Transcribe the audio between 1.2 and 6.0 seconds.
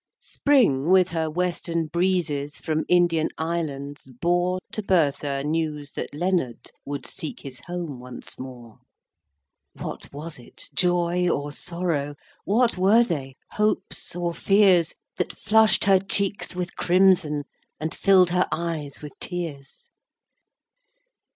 western breezes, From Indian islands bore To Bertha news